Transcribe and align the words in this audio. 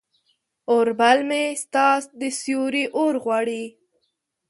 اوربل 0.71 1.19
مې 1.29 1.43
ستا 1.63 1.87
د 2.19 2.21
سیوري 2.39 2.83
اورغواړي 2.97 3.63